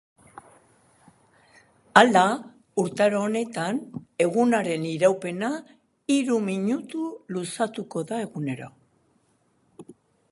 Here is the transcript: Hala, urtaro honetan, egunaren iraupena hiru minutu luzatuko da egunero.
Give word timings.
Hala, 2.01 2.23
urtaro 2.83 3.19
honetan, 3.25 3.81
egunaren 4.25 4.87
iraupena 4.93 5.51
hiru 6.15 6.39
minutu 6.49 7.07
luzatuko 7.37 8.07
da 8.13 8.25
egunero. 8.29 8.75